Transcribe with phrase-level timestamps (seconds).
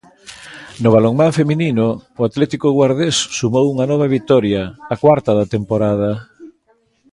[0.81, 1.85] No balonmán feminino,
[2.19, 6.11] o Atlético Guardés sumou unha nova vitoria, a cuarta da temporada.